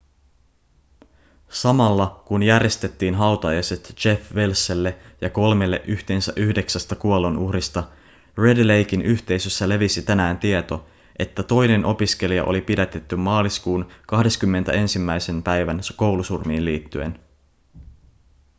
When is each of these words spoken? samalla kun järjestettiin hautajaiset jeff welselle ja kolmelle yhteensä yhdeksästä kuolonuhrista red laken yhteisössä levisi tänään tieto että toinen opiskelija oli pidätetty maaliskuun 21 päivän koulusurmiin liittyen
samalla 1.49 2.23
kun 2.25 2.43
järjestettiin 2.43 3.15
hautajaiset 3.15 3.95
jeff 4.05 4.31
welselle 4.35 4.99
ja 5.21 5.29
kolmelle 5.29 5.81
yhteensä 5.85 6.33
yhdeksästä 6.35 6.95
kuolonuhrista 6.95 7.83
red 8.37 8.57
laken 8.63 9.01
yhteisössä 9.01 9.69
levisi 9.69 10.01
tänään 10.01 10.39
tieto 10.39 10.85
että 11.19 11.43
toinen 11.43 11.85
opiskelija 11.85 12.43
oli 12.43 12.61
pidätetty 12.61 13.15
maaliskuun 13.15 13.89
21 14.07 14.99
päivän 15.43 15.79
koulusurmiin 15.95 16.65
liittyen 16.65 17.19